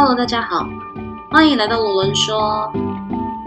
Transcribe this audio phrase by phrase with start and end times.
[0.00, 0.64] Hello，大家好，
[1.28, 2.70] 欢迎来到罗伦说。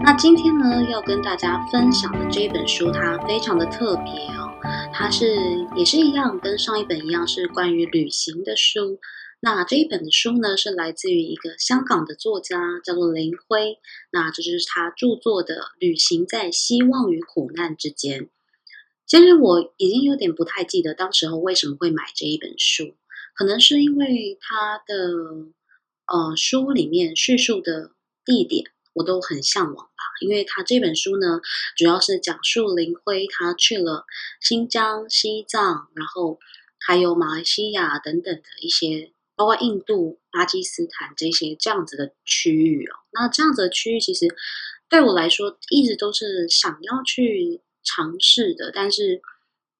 [0.04, 4.52] 那今天呢，要跟大家分享的这一本书，它非常的特别哦。
[4.92, 5.34] 它是
[5.74, 9.00] 也是一样，跟上一本一样，是关于旅行的书。
[9.40, 13.78] 那这一本书呢，是来自于一个香港的作家，叫做林辉。
[14.10, 18.24] 那这就是他著作的《旅行在希望与苦难之间》。
[19.06, 22.94] 其实我已经有点不太记得当时候为什么会买这一本书，
[23.34, 25.14] 可能是因为他的
[26.12, 27.90] 呃书里面叙述的
[28.24, 30.02] 地点我都很向往吧。
[30.20, 31.40] 因为他这本书呢，
[31.76, 34.04] 主要是讲述林辉他去了
[34.40, 36.38] 新疆、西藏，然后
[36.78, 39.12] 还有马来西亚等等的一些。
[39.34, 44.28] 包括印度、巴基斯坦这些这样子的区域哦，那这样子的区域其实
[44.90, 49.22] 对我来说一直都是想要去尝试的，但是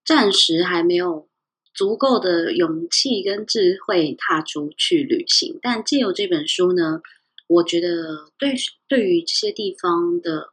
[0.06, 1.28] 暂时还没有
[1.74, 5.58] 足够的勇气跟智慧踏出去旅行。
[5.62, 7.00] 但借由这本书呢，
[7.48, 8.54] 我觉得对
[8.88, 10.48] 对于这些地方的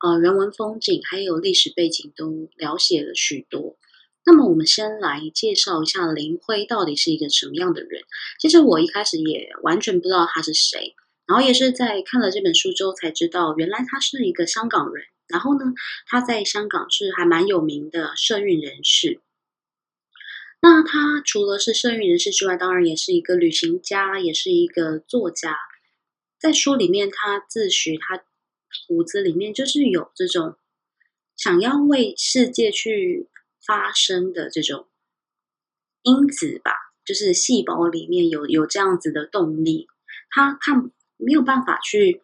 [0.00, 3.76] 呃人文风景还有历史背景都了解了许多。
[4.24, 8.02] 那么我们先来介绍一下林辉到底是一个什么样的人。
[8.40, 10.96] 其实我一开始也完全不知道他是谁，
[11.28, 15.04] 然后也是在看了这本书之后才知道，原来他是一个香港人。
[15.28, 15.72] 然后呢，
[16.06, 19.20] 他在香港是还蛮有名的社运人士。
[20.68, 25.56] 那他除了是生育人士之外，当然也是一个旅行家，也是一个作家。
[26.40, 28.24] 在书里面，他自诩他
[28.88, 30.56] 骨子里面就是有这种
[31.36, 33.28] 想要为世界去。
[33.66, 34.86] 发生的这种
[36.02, 36.70] 因子吧，
[37.04, 39.88] 就是细胞里面有有这样子的动力，
[40.30, 42.22] 他看没有办法去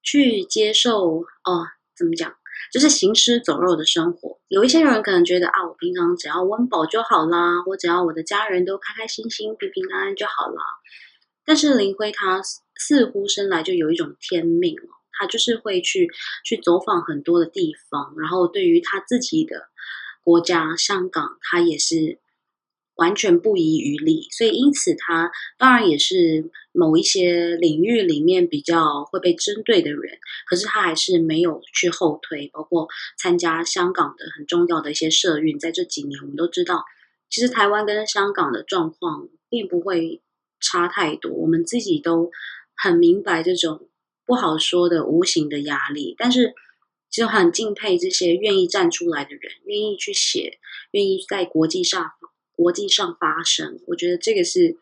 [0.00, 2.36] 去接受哦，怎么讲？
[2.72, 4.38] 就是行尸走肉的生活。
[4.48, 10.62] 有一些人可能觉得啊，我平常只要温饱就好啦，我只要我的家人都开开心心、平平安安就好啦。
[11.44, 12.40] 但是林辉他
[12.76, 16.10] 似乎生来就有一种天命哦，他就是会去
[16.44, 19.68] 去走访很多的地方，然后对于他自己的。
[20.26, 22.18] 国家香港，他也是
[22.96, 30.18] 完全不遗余力，所以因此他当然也是某一些领域里面比较会被针对的人，
[30.48, 36.84] 可是他还是没有去后退，包括参加香港的很重要的一些社运，在这几年我们都知道，
[37.30, 40.22] 其实台湾跟香港的状况并不会
[40.60, 42.30] 差太多，我们自己都
[42.76, 43.88] 很明白这种
[44.24, 46.54] 不好说的无形的压力，但是。
[47.08, 50.58] 就很敬佩这些愿意站出来的人，愿意去写，
[50.90, 52.10] 愿意在国际上
[52.56, 53.78] 国际上发生。
[53.86, 54.76] 我觉得这个是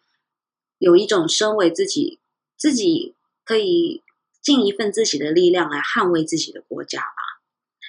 [0.78, 2.20] 有一种身为自己
[2.56, 3.14] 自己
[3.44, 4.02] 可以
[4.40, 7.42] 尽一份自己的力量来捍卫自己的国家吧。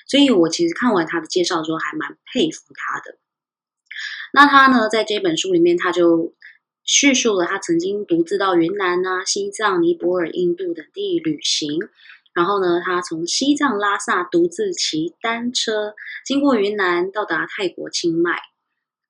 [0.07, 3.18] 所以我其实看完他的介绍之后，还蛮佩服他的。
[4.34, 6.34] 那他呢，在这本书里面，他就
[6.84, 11.79] 叙述了他曾经独自到云南啊、西藏、尼泊尔、印度等地旅行。
[12.34, 18.40] 然后呢，他从西藏拉萨独自骑单车，经过云南，到达泰国清迈。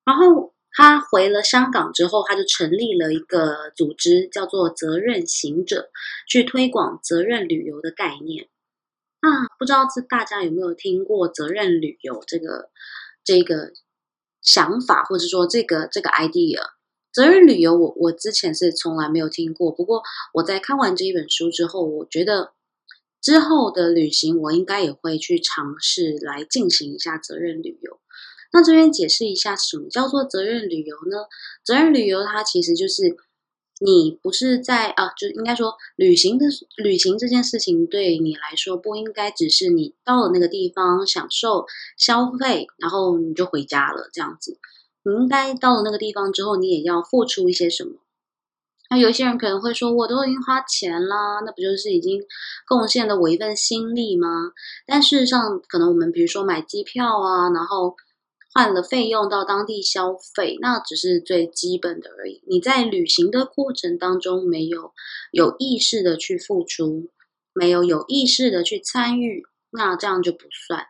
[0.05, 5.89] 然后他回了香港之后，他就成立了一个组织，叫做责任行者，
[6.27, 8.49] 去推广责任旅游的概念。
[9.21, 12.69] 那不知道是大家有没有听过责任旅游这个
[13.23, 13.71] 这个
[14.41, 16.59] 想法，或者说这个这个 idea？
[17.13, 19.71] 责任旅游，我我之前是从来没有听过。
[19.71, 20.03] 不过
[20.33, 22.51] 我在看完这一本书之后，我觉得。
[23.21, 27.99] 之后的旅行，我应该也会去尝试来进行一下责任旅游。
[28.55, 31.27] 那这边解释一下，什么叫做责任旅游呢？
[31.61, 33.17] 责任旅游它其实就是
[33.81, 36.45] 你不是在啊，就应该说旅行的
[36.77, 41.65] 旅行这件事情对你来说不应该只是你到了那个地方享受
[41.97, 44.57] 消费，然后你就回家了这样子。
[45.03, 47.91] 你应该到了那个地方之后，你也要付出一些什么。
[48.89, 52.21] 那有些人可能会说，我都已经花钱啦，那不就是已经
[52.65, 54.29] 贡献了我一份心力吗？
[54.87, 57.95] 但事实上，可能我们比如说买机票啊，然后
[58.55, 62.41] 换了费用到当地消费，那只是最基本的而已。
[62.47, 64.93] 你在旅行的过程当中没有
[65.31, 67.11] 有意识的去付出，
[67.53, 70.85] 没有有意识的去参与，那这样就不算。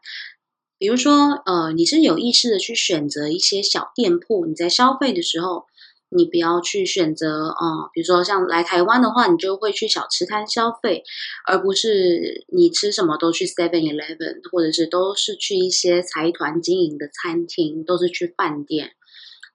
[0.77, 5.65] 比如说，呃，你是有意识的去选择一些小店铺，你在消费的时候。
[6.09, 11.03] 你不要去选择啊，比如说像来台湾的话，你就会去小吃摊消费，
[11.45, 18.91] 而不是你吃什么都去 Seven Eleven，或者是都是去一些财团经营的餐厅，都是去饭店。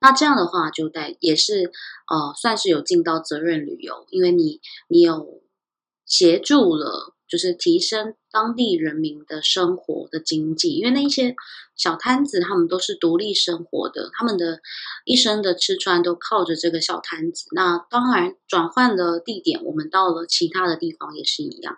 [0.00, 1.70] 那这样的话，就带也是
[2.10, 5.42] 呃，算是有尽到责任旅游，因为你你有
[6.06, 7.14] 协助了。
[7.30, 11.36] 就是提升当地人民的生活的经济，因为那一些
[11.76, 14.60] 小摊子他们都是独立生活的，他们的
[15.04, 17.46] 一生的吃穿都靠着这个小摊子。
[17.52, 21.76] 那当然，转换了地点，我们到了其他的地方也是一样。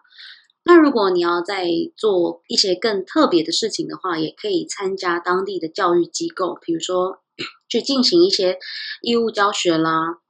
[0.65, 7.19] 那如果你要再做一些更特别的事情的话，也可以参加当地的教育机构，比如说
[7.69, 8.59] 去进行一些
[9.03, 10.22] 义务教学啦。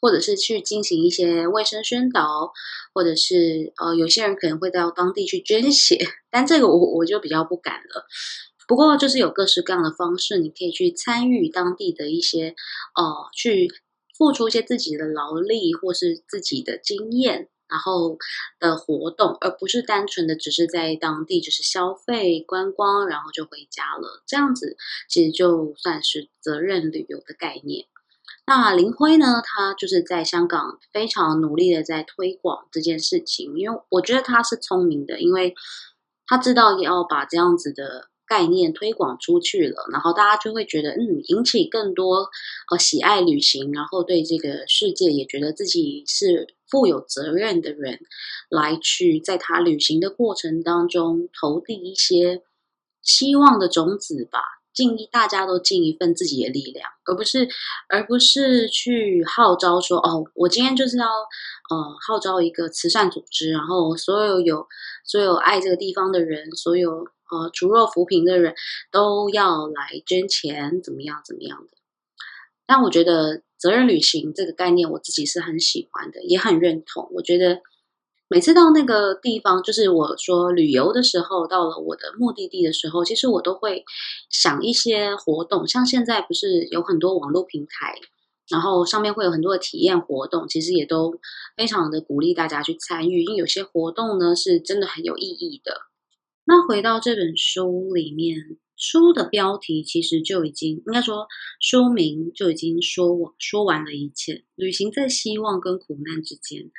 [0.00, 2.52] 或者是去进行一些卫生宣导，
[2.94, 5.98] 或者是呃，有些人可能会到当地去捐血，
[6.30, 8.06] 但这个我我就比较不敢了。
[8.66, 12.54] 不过就是有各式各样的方式，你可以去参与当地的一些
[12.94, 13.04] 呃，
[13.34, 13.68] 去
[14.16, 18.18] 付出一些自己的劳力或是自己的经验，然后
[18.60, 24.22] 的活动，而不是单纯的只是在当地就是消费观光，然后就回家了。
[24.26, 24.76] 这样子
[25.08, 27.86] 其实就算是责任旅游的概念。
[28.48, 29.42] 那林辉呢？
[29.44, 35.54] 他就是在香港非常努力的在推广这件事情，因为我觉得他是聪明的，因为
[36.26, 42.30] 他知道要把这样子的概念推广出去了，然后大家就会觉得，嗯，引起更多
[42.70, 48.00] 呃喜爱旅行，然后对这个世界也觉得自己是负有责任的人，
[48.48, 52.42] 来去在他旅行的过程当中投递一些
[53.02, 54.40] 希望的种子吧。
[54.78, 57.48] 尽一大家都尽一份自己的力量，而不是
[57.88, 64.68] 而不是去号召说哦，我今天就是要呃号召一个慈善组织，然后所有有
[65.04, 66.92] 所有爱这个地方的人，所有
[67.28, 68.54] 呃除弱扶贫的人
[68.92, 71.76] 都要来捐钱，怎么样怎么样的？
[72.64, 77.10] 但我觉得责任旅行这个概念，我自己是很喜欢的，也很认同。
[77.14, 77.62] 我觉得。
[78.30, 83.84] 每次到那个地方，就是我说旅游的时候，到了我的目的地的时候，其实我都会
[84.28, 85.66] 想一些活动。
[85.66, 87.94] 像现在不是有很多网络平台，
[88.50, 91.18] 然后上面会有很多的体验活动，其实也都
[91.56, 95.72] 非常的鼓励大家去参与，因为有些活动呢是真的很有意义的。
[96.44, 98.58] 那回到这本书里面。
[98.78, 101.26] 书的标题其实就已经应该说，
[101.60, 104.44] 书名就已经说完说完了一切。
[104.54, 106.70] 旅行在希望跟苦难之间，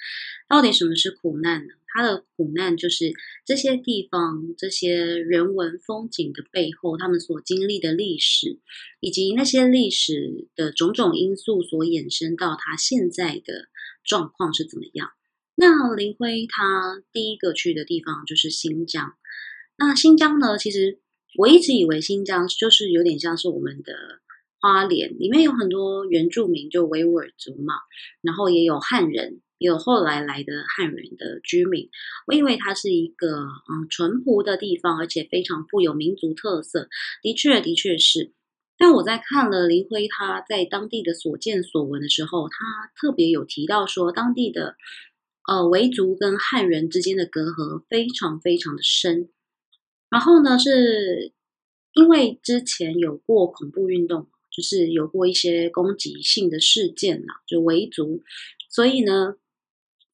[0.48, 1.74] 到底什么是苦难呢？
[1.92, 3.12] 它的苦难就是
[3.46, 8.60] 这些地方、这些人文风景的背后，他们所经历的历史，
[9.02, 13.68] 以及那些历史的种种因素所衍生到他现在的
[14.06, 15.10] 状况是怎么样。
[15.56, 19.16] 那林辉他第一个去的地方就是新疆。
[19.78, 21.02] 那新疆呢，其实。
[21.38, 23.94] 我一直以为新疆就是有点像是我们的
[24.60, 27.76] 花莲，里面有很多原住民，就维吾尔族嘛，
[28.22, 31.90] 然后也有汉人，也有后来来的汉人的居民。
[32.28, 36.90] 我以为它是一个嗯淳朴的地方，而且非常富有民族特色。
[37.22, 38.34] 的确，的确是。
[38.78, 44.76] 但我在看了林辉他在当地的所见所闻的时候，他特别有提到说，当地的
[45.48, 49.30] 呃维族跟汉人之间的隔阂非常非常的深。
[50.09, 51.31] 然后呢，是
[51.94, 58.21] 因为之前有过恐怖运动，就是有过一些攻击性的事件呐，就维族，
[58.69, 59.35] 所以呢，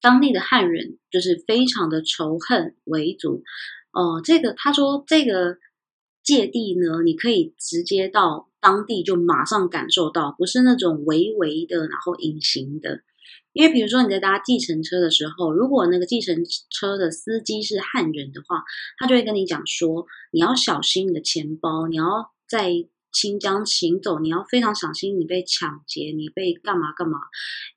[0.02, 3.44] 当地的汉人就是非常的仇恨维族。
[3.92, 5.58] 哦，这个他说这个
[6.24, 13.02] 芥蒂呢，你可以直接到当地就马上感受到，不是那种微微的，然后隐形的。
[13.56, 18.62] 因为比如说你在搭计程车的时候，如果那个计程车的司机是汉人的话，
[18.98, 22.70] 他就会跟你讲说，你要小心你的钱包，你要在
[23.14, 27.18] 新疆行走，你要非常小心你被抢劫，你被干嘛干嘛，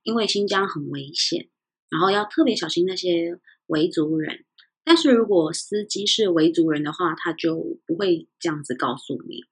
[0.02, 1.48] 因为新疆很危险，
[1.88, 4.44] 然后要特别小心那些维族人。
[4.82, 9.42] 但是如果司机是维族人的话，他就不会这样子告诉你。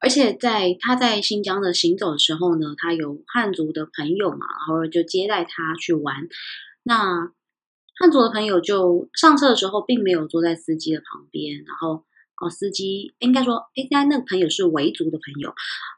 [0.00, 6.26] 而且在他在新疆的行走的时候呢，他有汉族的朋友嘛，然后就接待他去玩。
[6.82, 7.30] 那
[7.98, 12.06] 汉族的朋友就上车的时候，并没有坐在司机的旁边，然后
[12.40, 15.52] 哦，司机应该说，应该那个朋友是维族的朋友，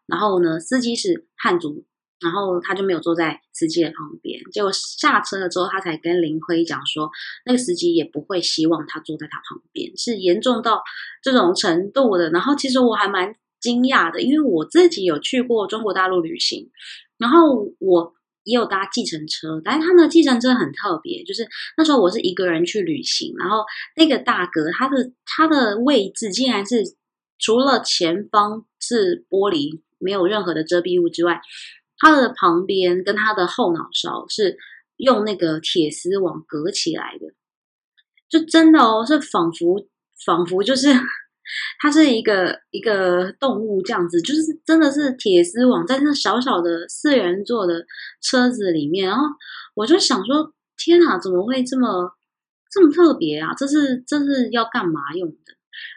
[0.07, 1.85] 然后呢，司机是汉族，
[2.19, 4.43] 然后他就没有坐在司机的旁边。
[4.51, 7.09] 结果下车了之后，他才跟林辉讲说，
[7.47, 10.83] 那个司机也不会希望他坐在他旁边，是严重到
[11.23, 12.31] 这种程度的。
[12.31, 13.37] 然后其实我还蛮。
[13.62, 16.69] 惊讶的，因为我自己有去过中国大陆旅行，
[17.16, 23.64] 然后我也有搭计程车，但是他们的计程车很特别，就是那时候我是一个人去旅行，然后
[23.97, 26.83] 那个大哥他的他的位置竟然是
[27.38, 31.40] 除了前方是玻璃没有任何的遮蔽物之外，
[31.97, 34.59] 他的旁边跟他的后脑勺是
[34.97, 37.28] 用那个铁丝网隔起来的，
[38.28, 39.87] 就真的哦，是仿佛
[40.26, 40.92] 仿佛就是。
[41.79, 47.85] 它是一个一个动物这样子，就是真的是铁丝网在那小小的四人座的
[48.21, 49.25] 车子里面，然后
[49.75, 52.13] 我就想说，天哪，怎么会这么
[52.71, 53.55] 这么特别啊？
[53.55, 55.55] 这是这是要干嘛用的？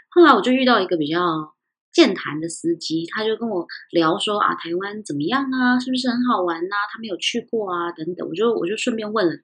[0.10, 1.54] 后来我就遇到一个比较
[1.92, 5.80] 健谈的司机，他就跟我聊说啊，台湾怎么样啊？
[5.80, 6.76] 是不是很好玩呐？
[6.92, 8.28] 他没有去过啊，等等。
[8.28, 9.42] 我就我就顺便问了他，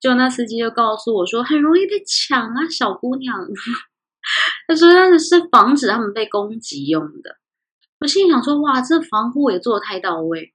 [0.00, 3.46] 就那司机就告诉我说，很容易被抢啊，小姑娘。
[4.72, 7.36] 他说那是防止他们被攻击用的。
[8.00, 10.54] 我心里想说，哇，这防护也做的太到位。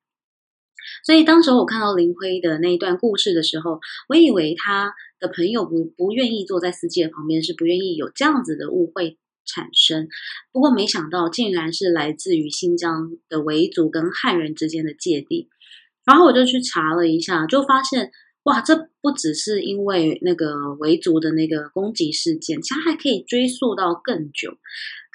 [1.05, 10.07] 所以当时我看到林辉的那一段故事的时候，我以为他的朋友不不愿意坐在司机的旁边，是不愿意有这样子的误会产生。
[10.51, 15.49] 不过没想到，竟然是来自于新疆的维族跟汉人之间的芥蒂。
[16.05, 18.11] 然后我就去查了一下，就发现，
[18.47, 24.57] 哇，这不只是因为那个维族的那个攻击事件，其实还可以追溯到更久，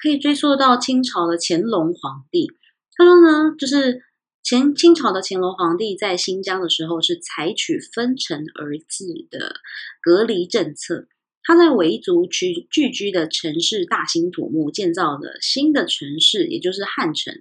[0.01, 2.47] 可以追溯到清朝的乾隆皇帝。
[2.95, 4.01] 他说呢，就是。
[4.45, 9.55] 前清朝的乾隆皇帝在新疆的时候是采取分城而治的
[10.01, 11.07] 隔离政策，
[11.43, 17.33] 他在维族区聚居的城市大兴土木，建造了新的城市，也就是汉城。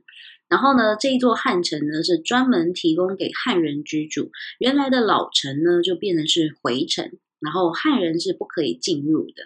[0.52, 9.44] 然后呢，这一座汉城呢是专门提供给汉人居住，原来的老城呢就变成是回城，然后汉人是不可以进入的。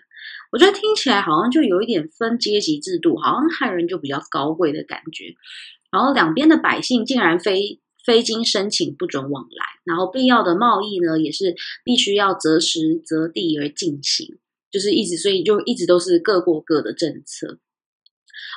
[0.51, 5.37] 我觉得听起来好像就有一点分阶级制度，好像汉人就比较高贵的感觉。
[5.93, 14.39] 然后两边的百姓竟然非非经申请不准往来，然后必要的贸易呢也是必须要择时择地而进行，
[14.73, 17.61] 就是一直所以就一直都是各过各的政策，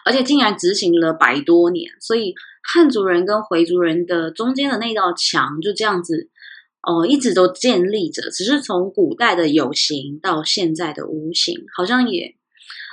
[0.05, 6.29] 而且竟然执行了百多年，所以汉族人跟回族人的中间的那道墙就这样子
[6.81, 12.35] 哦一直都建立着，只是从古代的有形到现在的无形，好像也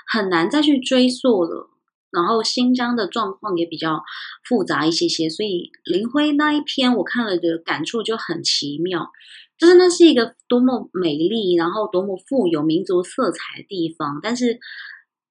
[0.06, 1.70] 很难再去追溯了。
[2.12, 4.02] 然后新疆的状况也比较
[4.42, 9.10] 复杂一些些，所以林辉那一篇我看了的感触就很奇妙，
[9.58, 14.58] 就是那是一个多么美丽，然后多么富有民族色彩的地方，但是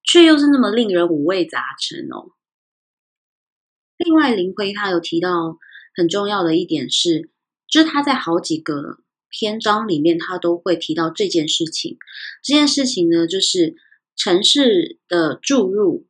[0.06, 2.30] 却又是那么令人五味杂陈哦。
[3.98, 5.58] 另外，林辉他有提到
[5.94, 7.30] 很重要的一点是，
[7.68, 8.98] 就是他在好几个
[9.28, 11.98] 篇章里面，他都会提到这件事情。
[12.42, 13.74] 这件事情呢，就是
[14.14, 16.06] 城市的注入。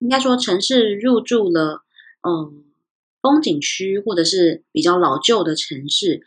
[0.00, 1.84] 应该说，城市入住了，
[2.28, 2.64] 嗯，
[3.22, 6.20] 风景区或者是比较老旧的城市，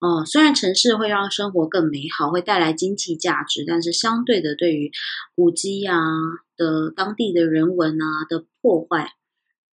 [0.00, 4.92] 哦，虽然城市会让生活更美好，会带来经济价值，但是相对的，对于
[5.34, 5.98] 古迹啊
[6.56, 9.14] 的当地的人文啊的破坏，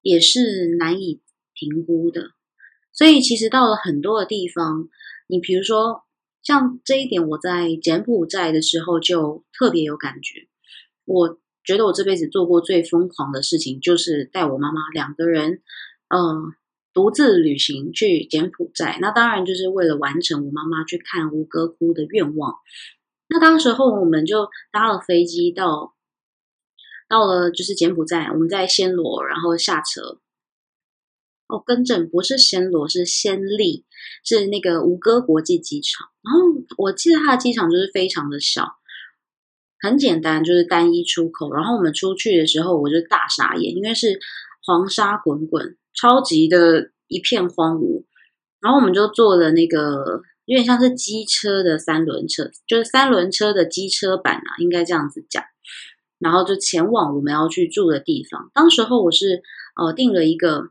[0.02, 1.20] 也是难以
[1.54, 2.30] 评估的。
[2.92, 4.88] 所以，其实到了很多的地方，
[5.26, 6.04] 你比如说
[6.42, 10.48] 像这一点，我在柬埔寨的时候就特别有感觉，
[11.04, 11.38] 我。
[11.62, 15.60] 觉得我这辈子做过最疯狂的事情，就是带我妈妈两个人，
[16.08, 16.54] 嗯，
[16.92, 18.98] 独自旅行去柬埔寨。
[19.00, 22.54] 那当然就是为了完成我妈妈去看吴哥窟的愿望。
[23.28, 25.94] 那当时候我们就搭了飞机到，
[27.08, 30.20] 到了就是柬埔寨，我们在暹罗，然后下车。
[31.46, 33.84] 哦，更正，不是暹罗，是暹粒，
[34.24, 36.08] 是那个吴哥国际机场。
[36.22, 38.76] 然后我记得它的机场就是非常的小。
[39.80, 41.52] 很简单，就是单一出口。
[41.52, 44.20] 然后我们出去的时候，我就大傻眼，因为是
[44.64, 48.04] 黄沙滚滚，超级的一片荒芜。
[48.60, 55.42] 然后我们就坐了那个有点像是机车的三轮车，就是三轮车的机车版啊，应该这样子讲。
[56.18, 58.50] 然后就前往我们要去住的地方。
[58.54, 59.42] 当时候我是
[59.76, 60.70] 呃订了一个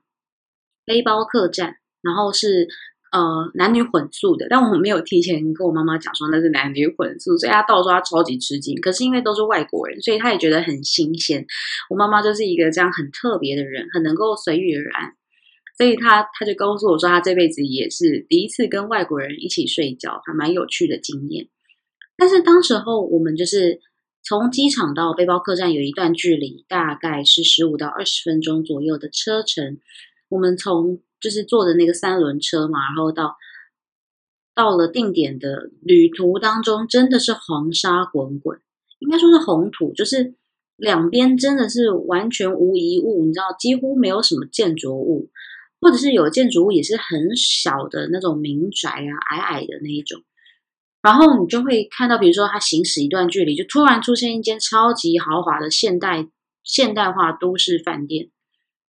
[0.85, 2.67] 背包客栈，然后是。
[3.11, 8.79] 呃，男女混宿的，但我没有提前跟我妈妈讲说那是男女混宿，所以她到时候她超级吃惊。
[8.81, 11.43] 可是因为都是外国人，所以她也觉得很新鲜。
[11.89, 15.13] 我妈妈就是一个这样很特别的人，很能够随遇而安，
[15.75, 21.47] 所以她她就告诉我说，她这辈子也是第一次跟外国人一起睡觉，还蛮有趣的经验。
[22.15, 23.79] 但是当时候我们就是
[24.21, 29.79] 从机场到背包客栈有一段距离，大概是十五到二十分钟左右的车程。
[30.27, 33.35] 我们从就是坐的那个三轮车嘛，然后到
[34.55, 38.59] 到了定点的旅途当中，真的是黄沙滚滚，
[38.99, 40.35] 应该说是红土，就是
[40.75, 45.29] 两边真的是完全无一物，你知道，几乎没有什么建筑物，
[45.81, 50.21] 或者是有建筑物也是很小的那种民宅啊，矮矮的那一种。
[51.01, 56.27] 然后你就会看到，比如说它行驶一段距离，就突然出现一间超级豪华的现代
[56.63, 58.29] 现代化都市饭店。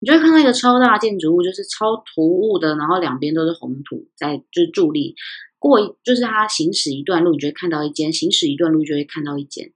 [0.00, 5.14] 你就会看到一个超大建筑物，就是超突兀的，然后两边都是红土在就是伫立。
[5.58, 9.72] 过就是它行驶一段路，你就会看到一间；行驶一段路就会看到一间。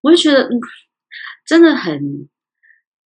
[0.00, 0.60] 我就觉得，嗯，
[1.44, 2.28] 真的很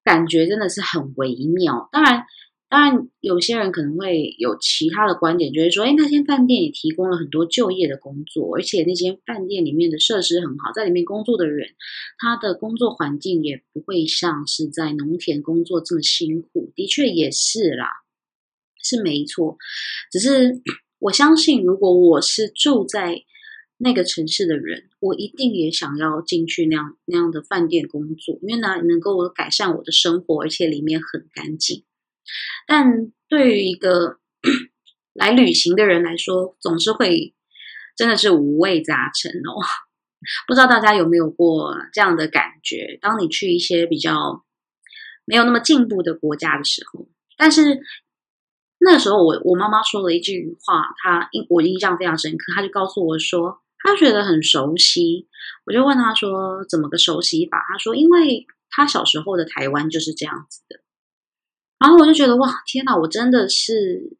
[0.04, 1.88] 感觉真的是很微妙。
[1.90, 2.26] 当然，
[2.72, 11.68] 当然，有些人可能会有其他的观点，就是说，哎，那间饭店也提供了很多就业的工作，而且那间饭店里面的设施很好，在里面工作的人，
[12.16, 16.72] 他的工作环境也不会像是在农田工作这么辛苦。
[16.74, 17.88] 的确也是啦，
[18.82, 19.58] 是没错。
[20.10, 20.62] 只是
[20.98, 23.22] 我相信，如果我是住在
[23.76, 31.84] 那个城市的人，我一定也想要进去那样那样的饭店工作，因为那能够改善我的生活，而且里面很干净。
[32.66, 34.18] 但对于一个
[35.14, 37.34] 来旅行的人来说，总是会
[37.96, 39.60] 真的是五味杂陈哦。
[40.46, 42.98] 不知道大家有没有过这样的感觉？
[43.00, 44.44] 当你去一些比较
[45.24, 47.80] 没有那么进步的国家的时候，但是
[48.78, 55.28] 那时候我我妈妈说了一句话，她印我印象非常深刻，她就告诉我说，她觉得很熟悉。
[55.66, 57.58] 我就问她说，怎么个熟悉法？
[57.72, 60.81] 她说，因为她小时候的台湾就是这样子的。
[61.82, 62.96] 然后我就觉得哇，天哪！
[62.96, 64.16] 我真的是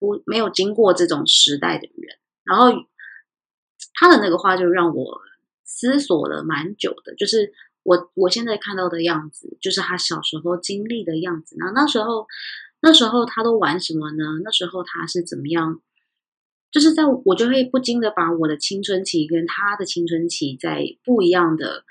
[0.00, 2.18] 不没有经过这种时代的人。
[2.42, 2.72] 然后
[3.94, 5.20] 他的那个话就让我
[5.62, 7.52] 思索了蛮久的，就是
[7.84, 11.54] 我我现在看到的样子，就是他小时候经历的样子。
[11.56, 12.26] 那那时候
[12.80, 14.40] 那时候他都玩什么呢？
[14.42, 15.80] 那时候他是怎么样？
[16.72, 21.84] 就是在我就会不禁的把我的青春期跟他的青春期在不一样的。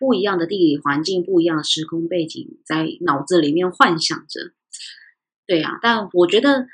[0.00, 4.52] 不一样的地理环境，不一样的时空背景，在脑子里面幻想着，
[5.46, 5.78] 对呀。
[5.82, 6.66] 但我觉得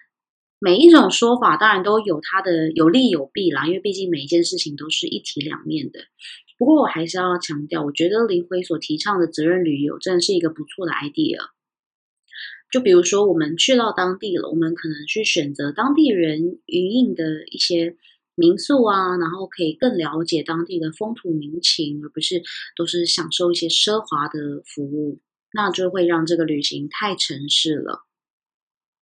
[0.61, 5.99] 每一种说法当然都有它的有利有弊啦，因为毕竟每一件事情都是一体两面的。
[6.57, 11.39] 不过我还是要强调，我觉得林辉所提倡的责任旅游真的是一个不错的 idea。
[12.71, 17.97] 就比如说，我们去到当地了，我们可能去选择当地人营运的一些。
[18.37, 22.43] 民宿啊，然后可以更了解当地的风土民情，而不是
[22.77, 25.19] 都是享受一些奢华的服务，
[25.53, 28.05] 那就会让这个旅行太城市了。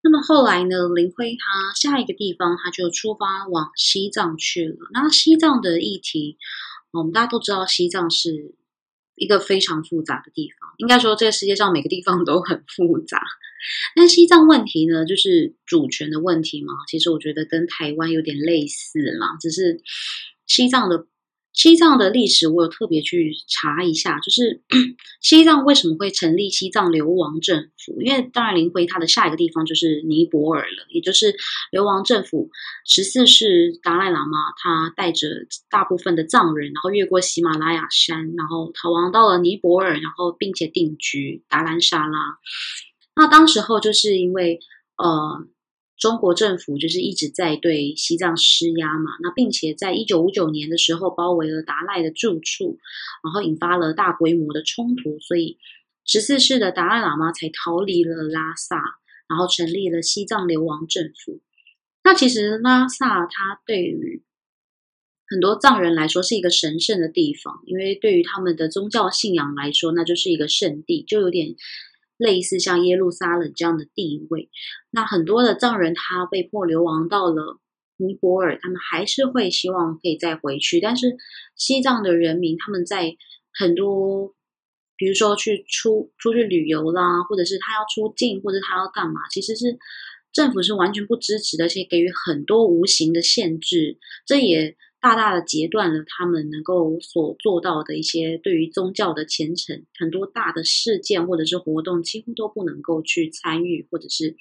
[0.02, 4.76] 那么后来呢，林辉他下一个地方他就出发往西藏去了。
[4.92, 6.36] 那西藏的议题，
[6.92, 8.54] 我们大家都知道，西藏是
[9.14, 13.22] 一个非常复杂的地方，应该说这个世界上每个地方都很复杂。
[13.96, 16.74] 那西藏问题呢，就是主权的问题嘛。
[16.88, 19.80] 其实我觉得跟台湾有点类似啦，只是
[20.46, 21.06] 西藏的
[21.52, 24.62] 西藏的历史，我有特别去查一下，就是
[25.20, 28.00] 西藏为什么会成立西藏流亡政府？
[28.00, 31.34] 因为当然林辉他的下一个地方就是尼泊尔了，也就是
[31.70, 32.48] 流亡政府
[32.86, 35.28] 十四世达赖喇嘛他带着
[35.68, 42.18] 大部分的藏人，然后越过喜马拉雅山，然后逃亡到了尼泊尔，然后并且定居达兰萨拉。
[43.22, 44.58] 那当时候就是因为，
[44.96, 45.46] 呃，
[45.96, 52.80] 中国政府就是一直在对西藏施压嘛，那并且在一九五九年的时候包围了达赖的住处，
[53.22, 55.56] 然后引发了大规模的冲突，所以
[56.04, 58.82] 十四世的达赖喇嘛才逃离了拉萨，
[59.28, 61.40] 然后成立了西藏流亡政府。
[62.02, 64.24] 那其实拉萨它对于
[65.28, 71.54] 很多藏人来说是一个神圣的地方，因为对于他们的宗教信仰来说，那就是一个圣地，就有点。
[72.22, 74.48] 类似像耶路撒冷这样的地位，
[74.90, 77.58] 那很多的藏人他被迫流亡到了
[77.96, 80.80] 尼泊尔，他们还是会希望可以再回去。
[80.80, 81.16] 但是
[81.56, 83.16] 西藏的人民他们在
[83.52, 84.34] 很多，
[84.96, 89.76] 比如说去出出去旅游啦，或者是他要出境，或者他要干嘛，其实是
[90.32, 93.98] 政府是完全不支持的，而且给予很多无形的限制。
[94.24, 104.36] 这也大大的截断了他们能够所做到的一些对于宗教的虔诚，很多大的事件或者是活动几乎都不能够去参与或者是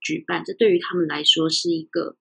[0.00, 2.16] 举办，这对于他们来说是一个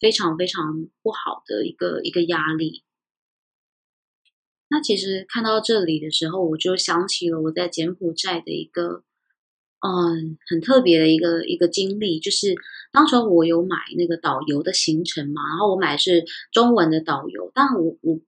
[0.00, 2.82] 非常非常不好的一个一个压力。
[4.68, 9.04] 那其实看到这里的时候，我就想起了我在柬埔寨的一个。
[9.86, 12.54] 嗯，很特别的一个一个经历，就是
[12.90, 18.18] 当时我有买那个导游的行程嘛，然后我买的是中文的导游，但我我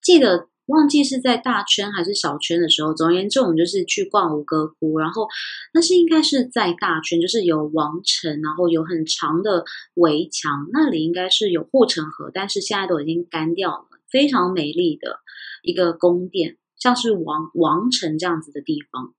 [0.00, 5.26] 记得忘记是在大圈还是小圈的时候，总而言之，我们就是去逛吴哥窟，然后
[5.74, 15.18] 那是应该是在大圈，就是有王城，然后有很长的围墙，那里应该是有护城河，但是现在都已经干掉了，非常美丽的
[15.62, 19.14] 一个宫殿，像是王王城这样子的地方，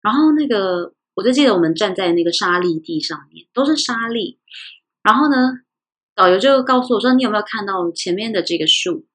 [0.00, 0.94] 然后那个。
[1.14, 4.38] 我就记得我们站在那个沙砾地上面，都是沙砾。
[5.02, 5.60] 然后呢，
[6.14, 9.06] 导游就告诉我说：“你有没有看到前面的这个树？”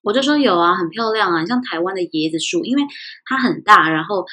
[0.00, 2.82] 我就说：“有啊，很漂亮啊，像台湾的椰子树，因为
[3.26, 4.24] 它很大，然后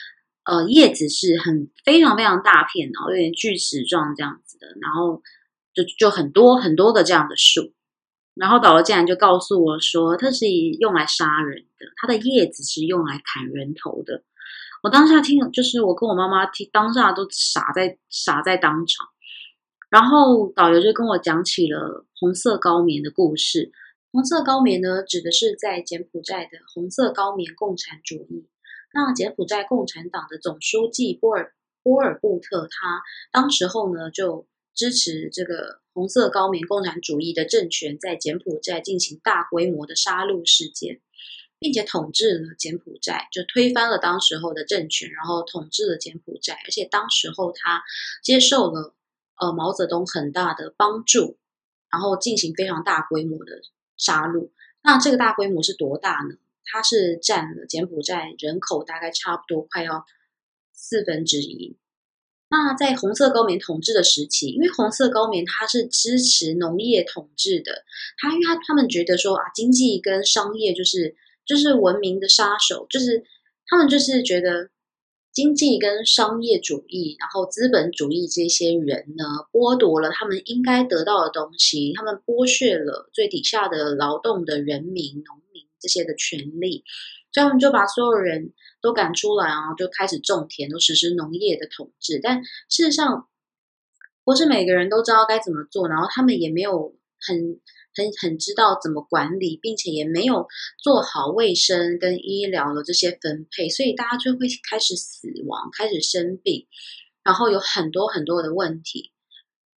[0.45, 5.21] 呃叶子是很非常非常大片，然后有点锯齿状这样子的，然后
[5.73, 7.73] 就就很多很多的这样的树。
[8.36, 10.45] 然后导游竟然就告诉我说，它是
[10.79, 14.23] 用来杀人的，它的叶子是用来砍人头的。”
[14.85, 19.07] 我当下听，就是我跟我妈妈听，当下都傻在傻在当场。
[19.89, 23.71] 然后导游就跟我讲起了红色高棉的故事。
[24.11, 28.47] 红色高棉呢，指的是在柬埔寨的红色高棉共产主义。
[28.93, 34.45] 那柬埔寨共产党的总书记波尔波尔布特，他当时候呢就
[34.75, 41.01] 支持这个红色高棉共产主义的政权，在柬埔寨进行大规模的杀戮事件，
[41.65, 46.60] 并且统治了柬埔寨，就推翻了当时候的政权，然后统治了柬埔寨。
[46.63, 47.82] 而且当时候他
[48.21, 48.93] 接受了
[49.41, 51.39] 呃毛泽东很大的帮助，
[51.89, 53.63] 然后进行非常大规模的。
[53.97, 54.49] 杀戮，
[54.84, 56.36] 那这个大规模是多大呢？
[56.65, 60.06] 它是占了柬埔寨人口大概差不多快要
[60.71, 61.78] 四分之一。
[62.49, 67.86] 那在红色高棉统治的时期，因为红色高棉它是支持农业统治的，
[68.17, 73.23] 他因为他他们觉得说啊，经济跟商业就是就是文明的杀手，就是
[73.67, 74.69] 他们就是觉得。
[75.36, 86.86] 经济跟商业主义，然后资本主义这些人呢，剥夺了他们应该得到的东西，他们剥削了最底下的劳动的人民、农民这些的权利，
[87.34, 92.21] 所以他们就把所有人都赶出来啊，就开始种田，都实施农业的统治。
[92.23, 93.27] 但事实上，
[94.23, 97.60] 不是每个人都知道该怎么做，然后他们也没有很。
[97.95, 100.47] 很很知道怎么管理，并且也没有
[100.84, 106.67] 做好卫生跟医疗的这些分配，所以大家就会开始死亡，开始生病，
[107.23, 109.12] 然后有很多很多的问题，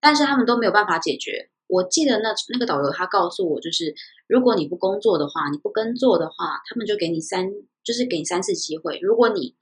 [0.00, 1.50] 但是他们都没有办法解决。
[1.68, 3.94] 我记得那那个导游他告诉我，就是
[4.26, 7.50] 如果你不工作的话，你不耕作的话，他们就给你三，
[7.84, 8.98] 就是给你三次机会。
[9.00, 9.54] 如果你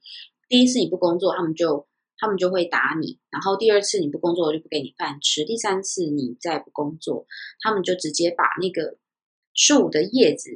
[0.49, 1.87] 第一次你不工作，他们就。
[2.19, 7.27] 他们就会打你，然后第二次你不工作我就不给你饭吃，第三次你再不工作，
[7.61, 8.97] 他们就直接把那个
[9.53, 10.49] 树的叶子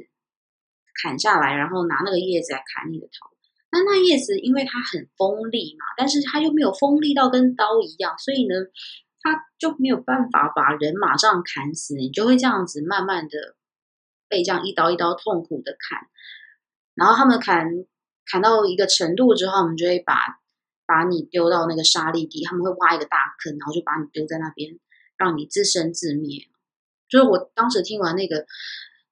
[1.02, 3.30] 砍下来，然后拿那个叶子来砍你的头。
[3.70, 8.54] 那那叶子因为它很锋利嘛，但是它又没有锋利到跟刀一样，所以呢，
[9.20, 13.56] 它就没有办法把人马上砍死，你就会这样子慢慢的
[14.28, 16.08] 被这样一刀一刀痛苦的砍。
[16.94, 17.68] 然后他们砍
[18.26, 20.41] 砍到一个程度之后，我们就会把。
[20.86, 24.78] 把你丢到那个沙砾地，他们会挖一个大坑，然后就把你丢在那边，
[25.16, 26.48] 让你自生自灭。
[27.08, 28.46] 就是我当时听完那个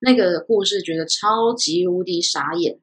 [0.00, 2.80] 那个故事，觉得超级无敌傻眼，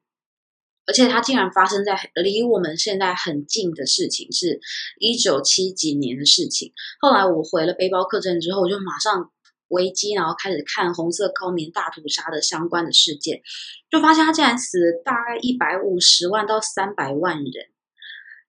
[0.86, 4.60] 而且它竟然发生在离我们现在很近的事情，是
[4.98, 6.72] 一九七几年的事情。
[7.00, 9.30] 后来我回了背包客栈之后，我就马上
[9.68, 13.42] 危机，然后开始看红色高棉大屠杀的相关的事件，
[13.90, 17.66] 就发现他竟然死了大概一百五十万到三百万人。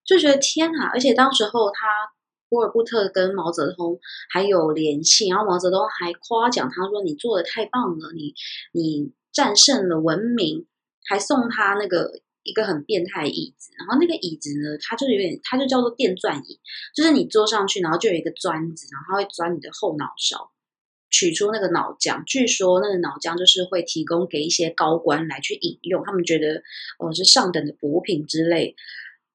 [0.04, 0.90] 就觉得天啊！
[0.92, 1.86] 而且当时候他
[2.48, 3.98] 波尔布特跟毛泽东
[4.30, 8.34] 还有联系，然后毛泽东还夸奖他说：“你做的太棒了，你
[8.72, 10.66] 你战胜了文明。”
[11.08, 16.60] 还送他那个一个很变态的椅子，然后那个椅子呢，它就有点，它就叫做电钻椅，
[16.94, 20.52] 就是你坐上去，然后就有一个钻子，然后它会钻你的后脑勺，
[21.10, 22.22] 取出那个脑浆。
[22.24, 26.62] 据说那个脑浆就是会提供给一些高官来去饮用，他们觉得
[27.00, 28.76] 哦是上等的补品之类。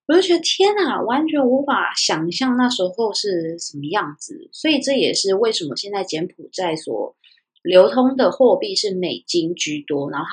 [0.07, 4.49] 我就觉得天哪，完全无法想象那时候是什么样子。
[4.51, 7.15] 所以这也是为什么现在柬埔寨所
[7.63, 10.11] 流通的货币是美金居多。
[10.11, 10.27] 然后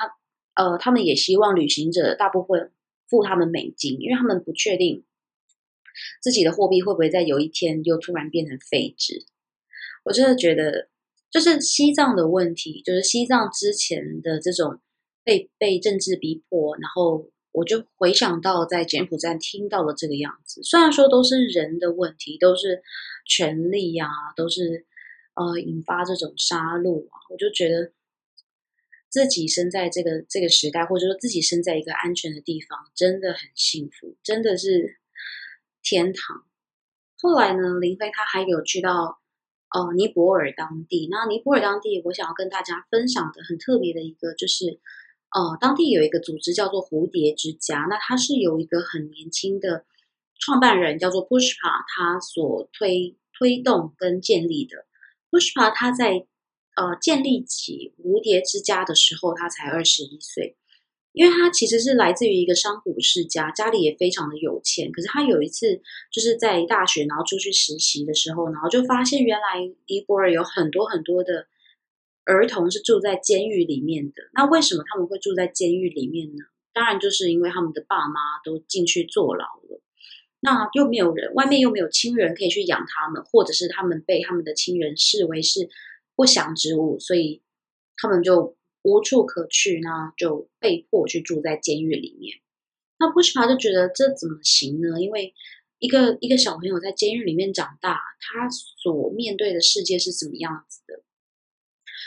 [0.55, 2.71] 他呃，他们也希望旅行者大部分
[3.09, 5.03] 付他们美金，因为他们不确定
[6.21, 9.25] 自己的货币会不会在有一天又突然变成废纸。
[10.03, 10.89] 我真的觉得，
[11.31, 14.79] 就是西藏的问题，就是西藏之前的这种
[15.23, 17.32] 被被政治逼迫，然后。
[17.53, 22.81] 我就回想到在柬埔寨听到的这个样子，虽然说都是人的问题，都是
[23.27, 24.87] 权力呀，都是
[25.35, 27.91] 呃引发这种杀戮啊，我就觉得
[29.07, 34.97] 自己生在这个这个时代，或者说自己生在一个安全的地方，真的很幸福，真的是
[35.83, 36.43] 天堂。
[37.21, 39.19] 后来呢，林飞他还有去到
[39.69, 44.79] 呃尼泊尔当地，那尼泊尔当地，我想要跟大家分享的很特别的一个就是。
[45.33, 49.83] 呃，当地有一个组织叫做蝴蝶之家，那它是有一个很年轻的
[50.39, 54.85] 创办人叫做 Pushpa，他所推推动跟建立的。
[55.31, 56.27] Pushpa 他在
[56.75, 60.55] 呃建立起蝴蝶之家的时候，他才二十一岁，
[61.13, 64.91] 因为他其实是来自于一个商贾世家，家里也非常的有钱。
[64.91, 71.47] 可是他有一次就是在大学，然后出去实习的时候，然后就发现原来尼泊尔有很多很多的。
[72.25, 76.45] 儿童是住在监狱里面的，那为什么他们会住在监狱里面呢？
[76.73, 79.81] 当然就是因为他们的爸妈都进去坐牢了，
[80.39, 85.69] 那又没有人，外面又没有亲人可以去养他们，或者是他们被他们的亲人视为是
[86.15, 87.43] 不祥之物，所以
[87.97, 92.39] 他们就无处可去，那就被迫去住在监狱里面。
[92.97, 94.99] 那 Pushpa 就觉得这怎么行呢？
[94.99, 95.33] 因为
[95.77, 101.02] 一个一个小朋友在监狱里面长大，他所面对的世界是怎么样子的？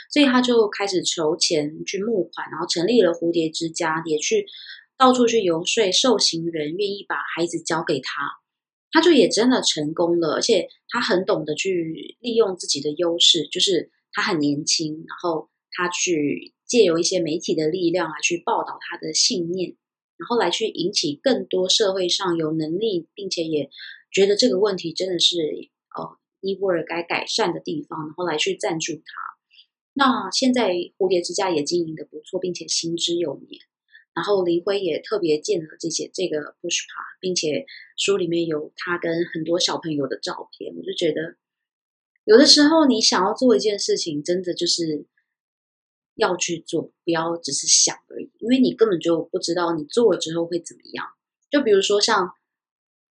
[0.09, 4.45] 所以他就开始筹钱去募款，然后成立了蝴蝶之家，也去
[4.97, 8.21] 到处去游说受刑人愿意把孩子交给他。
[8.89, 19.75] 他就也真的成功了，而且他很懂得去利用自己的优势，就是他很年轻，然后他去借由一些媒体的力量来去报道他的信念，
[20.17, 23.69] 然后来去引起更多社会上有能力并且也
[24.09, 25.35] 觉得这个问题真的是
[25.95, 29.36] 呃尼泊尔该改善的地方，然后来去赞助他。
[29.97, 33.59] 那现在蝴蝶之家也经营的不错，并且行之有年。
[34.13, 37.65] 然后林辉也特别建了这些这个 Pushpa，并且
[37.97, 40.75] 书里面有他跟很多小朋友的照片。
[40.75, 41.35] 我就觉得，
[42.25, 45.07] 有的时候你想要做一件事情，真的就是
[46.13, 51.07] 要去做，不要只是想而已，因为你根本就不知道你做了之后会怎么样。
[51.49, 52.33] 就比如说像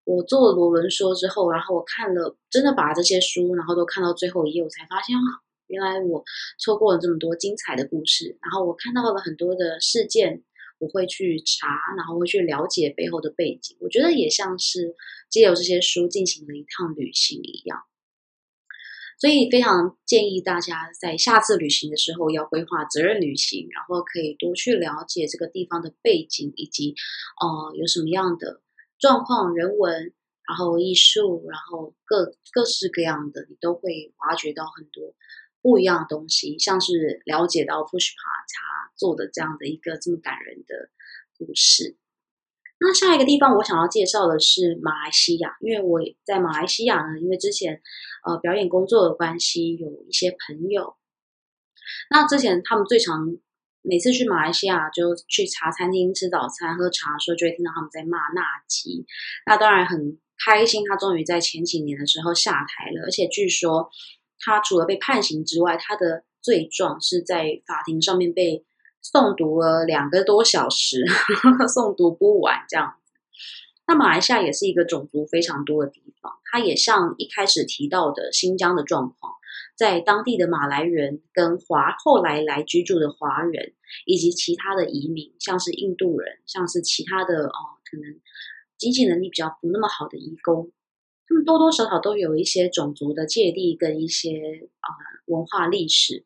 [0.05, 5.43] 我做了罗伦说之后，然后我看了，真的把这些书，然后都看到最后一页，我才发现啊。
[5.69, 6.25] 原来我
[6.59, 10.43] 错过了这么多精彩的故事，然后我看到了很多的事件，
[10.79, 13.77] 我会去查，然后会去了解背后的背景。
[13.81, 14.95] 我觉得也像是
[15.31, 17.81] 借由这些书进行了一趟旅行一样，
[19.19, 26.95] 所以非常建议大家在下次旅行的时候要规划责任旅行，然后可以多去了解这个地方的背景以及
[27.41, 28.61] 呃有什么样的
[28.99, 30.13] 状况、人文，
[30.47, 35.15] 然后艺术，然后各各式各样的，你都会挖掘到很多。
[35.67, 40.91] 不一样的东西，像是了解到 Pushpa 他做的这样的一个这么感人的
[41.37, 41.97] 故事。
[42.79, 47.83] 那下一个地方我想要介绍的是马来西亚，因为我在马来西亚呢，因为之前
[48.25, 50.95] 呃表演工作的关系，有一些朋友。
[52.11, 53.37] 那之前他们最常
[53.83, 59.05] 每次去马来西亚就去茶餐厅吃早餐喝茶的时候，就会听到他们在骂纳吉。
[59.47, 63.91] 那当然很开心，他终于在前几年的时候下台了，而且据说。
[64.39, 68.65] 他除了被判刑之外，他的罪状是在法庭上面被
[69.03, 71.05] 诵读了两个多小时，
[71.69, 72.95] 诵读不完这样。
[73.89, 79.35] 那马来西亚也是一个种族非常多的地方，它也像一开始提到的新疆的状况，
[79.77, 88.21] 在当地的马来人跟华后来来居住的华人，以及其他的移民，像是印度人，像是其他的哦，可能
[88.77, 90.73] 经济能力比较不那么好的移工。
[91.45, 94.89] 多多少少都有一些种族的芥蒂跟一些啊
[95.27, 96.25] 文化历史。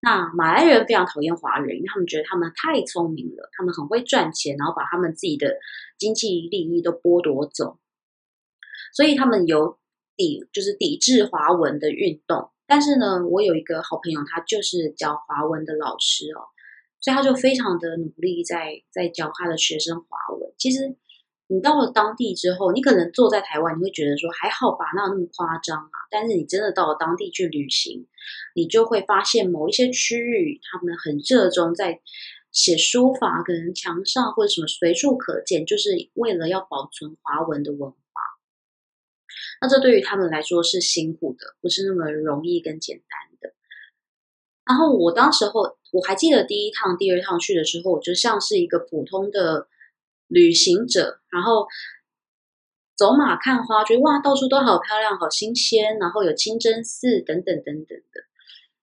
[0.00, 5.56] 那马来人非常讨厌华人，因为他们觉得他们太聪明了，他们很会赚钱，然后把他们自己的
[5.98, 7.78] 经济利益都剥夺走。
[8.94, 9.78] 所以他们有
[10.16, 12.50] 抵，就是抵制华文的运动。
[12.66, 16.46] 但是呢，我有一个好朋友，他就是教华文的老师哦，
[17.00, 20.52] 所以他就非常的努力在在教他的学生华文。
[20.56, 20.96] 其实。
[21.50, 25.96] 你到了当地之后，你可能坐在台湾，你会觉得说还好吧，哪有那么夸张啊？
[26.10, 28.06] 但是你真的到了当地去旅行，
[28.54, 32.00] 你就会发现某一些区域，他们很热衷在
[32.52, 37.96] 写书法，可能墙上或者什么随处可见，就是为了要保存华文的文化。
[39.62, 43.54] 那这对于他们来说是辛苦的，不是那么容易跟简单的。
[44.66, 49.66] 然后我当时候我还记得第一趟、第二趟去的时候，我就像是一个普通的。
[50.28, 51.66] 旅行者，然后
[52.96, 58.24] 走马看花，觉得哇，到处都好漂亮，好新鲜，然后有清真寺等等等等的。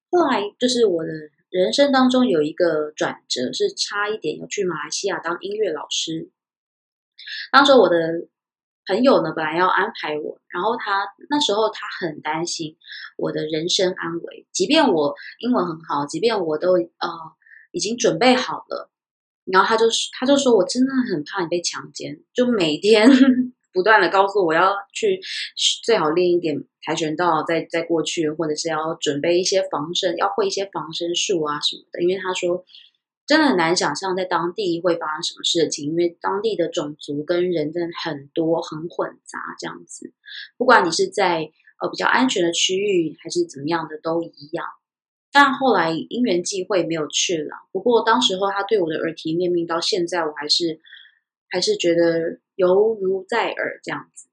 [0.10, 1.10] 后来就是我的
[1.50, 6.32] 人生当中有一个转折，是差一点要去马来西亚当音乐老师。
[7.52, 7.98] 当时我的
[8.88, 12.78] 朋友呢，本来要安排我，然后他那时候他很担心
[13.18, 17.10] 我的人身安危，即便我英文很好，即便我都呃
[17.72, 18.90] 已经准备好了。
[19.52, 19.86] 然后他就
[20.20, 23.10] 他就说：“我真的很怕你被强奸，就每天
[23.72, 25.20] 不断的告诉我要去
[25.84, 32.02] 最好练一点跆拳道，再再过去，或者是要准备一些防身，要会一些防身术啊什么的。
[32.02, 32.66] 因为他说
[33.28, 40.14] 真的很难想象在当地会发生什么事情，因为当地的种族跟人真的很多很混杂这样子，
[40.58, 44.66] 不管你是在呃比较安全的区域还是怎么样的都一样。”
[45.38, 47.68] 但后来因缘际会没有去了。
[47.74, 50.80] 不过当时候他对我的耳提面命，到现在我还是
[51.50, 54.30] 还是觉得犹如在耳这样子。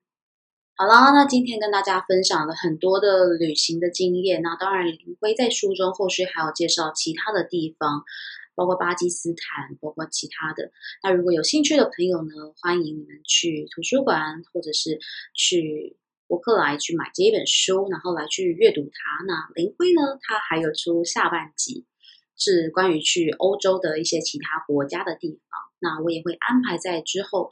[0.76, 4.42] 好啦，那今天跟大家分享了很多的旅行的经验。
[4.42, 8.04] 那当然，林辉在书中后续还有介绍其他的地方，
[8.54, 10.70] 包括巴基斯坦，包括其他的。
[11.02, 15.00] 那如果有兴趣的朋友呢，欢迎你们去图书馆或者是
[15.34, 15.96] 去。
[16.32, 19.22] 博客来去买这一本书，然后来去阅读它。
[19.26, 20.18] 那林辉呢？
[20.22, 21.84] 他还有出下半集，
[22.38, 25.60] 是关于去欧洲的一些其他国家的地方。
[25.78, 27.50] 那我也会安排在之后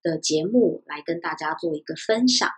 [0.00, 2.48] 的节目来跟大家做一个分享。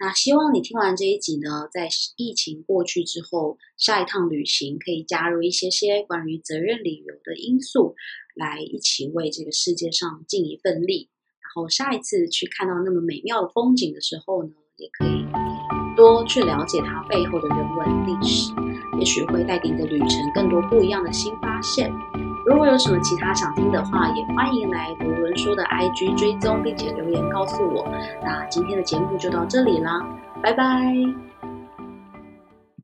[0.00, 7.96] 那希望你听完这一集呢，在疫情过去之后，下一趟旅行可以加入一些些关于责任旅游的因素，
[8.34, 11.10] 来一起为这个世界上尽一份力。
[11.42, 15.26] 然后下一次去看到那么美妙的风景的时候呢，也可以
[15.96, 18.52] 多去了解它背后的人文历史，
[18.98, 21.92] 也许会带给你的旅程更多不一样的新发现。
[22.46, 27.86] 如果有什么其他想听的话，也欢迎来读文书的 IG 追踪，并且留言告诉我。
[28.22, 30.00] 那今天的节目就到这里啦，
[30.40, 31.27] 拜拜。